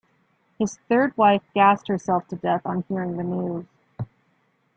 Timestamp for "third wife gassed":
0.89-1.87